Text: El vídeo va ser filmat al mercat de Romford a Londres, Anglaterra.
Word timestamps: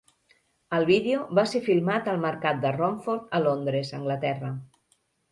El 0.75 0.85
vídeo 0.89 1.17
va 1.39 1.43
ser 1.51 1.59
filmat 1.65 2.09
al 2.13 2.17
mercat 2.23 2.63
de 2.63 2.71
Romford 2.77 3.27
a 3.39 3.43
Londres, 3.43 3.93
Anglaterra. 3.99 4.51